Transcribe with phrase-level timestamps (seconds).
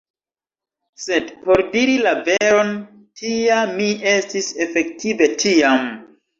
[1.03, 2.73] Sed, por diri la veron,
[3.23, 5.89] tia mi estis efektive tiam!